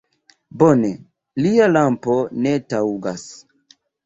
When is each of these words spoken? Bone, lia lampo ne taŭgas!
Bone, 0.61 0.89
lia 1.47 1.67
lampo 1.75 2.17
ne 2.47 2.55
taŭgas! 2.73 3.29